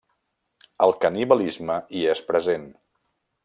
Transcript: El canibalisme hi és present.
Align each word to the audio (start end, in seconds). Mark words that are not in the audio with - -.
El 0.85 0.93
canibalisme 1.03 1.77
hi 1.99 2.03
és 2.17 2.25
present. 2.33 2.67